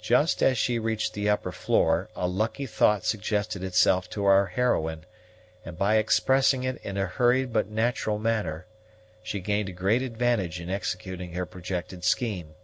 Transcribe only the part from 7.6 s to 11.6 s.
natural manner, she gained a great advantage in executing her